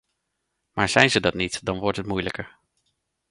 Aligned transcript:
Maar 0.71 0.89
zijn 0.89 1.09
ze 1.11 1.19
dat 1.19 1.33
niet, 1.33 1.65
dan 1.65 1.79
wordt 1.79 1.97
het 1.97 2.05
moeilijker. 2.05 2.57